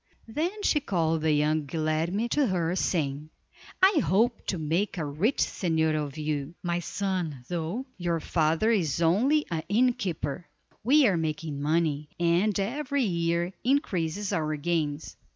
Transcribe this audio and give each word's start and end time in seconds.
Then 0.27 0.63
she 0.63 0.79
called 0.79 1.21
the 1.21 1.31
young 1.31 1.67
Guilerme 1.67 2.27
to 2.29 2.47
her, 2.47 2.75
saying: 2.75 3.29
"I 3.83 3.99
hope 4.03 4.47
to 4.47 4.57
make 4.57 4.97
a 4.97 5.05
rich 5.05 5.37
señor 5.37 5.93
of 6.03 6.17
you, 6.17 6.55
my 6.63 6.79
son, 6.79 7.45
though 7.49 7.85
your 7.99 8.19
father 8.19 8.71
is 8.71 8.99
only 8.99 9.45
an 9.51 9.61
innkeeper. 9.69 10.47
We 10.83 11.05
are 11.05 11.17
making 11.17 11.61
money, 11.61 12.09
and 12.19 12.59
every 12.59 13.03
year 13.03 13.53
increases 13.63 14.33
our 14.33 14.55
gains. 14.55 15.17